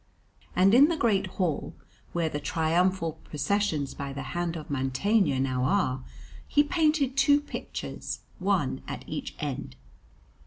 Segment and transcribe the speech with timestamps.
[0.55, 1.75] And in the great hall,
[2.11, 6.03] where the triumphal processions by the hand of Mantegna now are,
[6.47, 9.75] he painted two pictures, one at each end.